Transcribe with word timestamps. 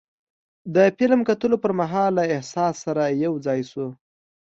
د 0.75 0.77
فلم 0.97 1.21
کتلو 1.29 1.55
پر 1.63 1.71
مهال 1.79 2.11
له 2.17 2.23
احساس 2.35 2.73
سره 2.85 3.03
یو 3.23 3.33
ځای 3.45 3.59
شو. 3.71 3.87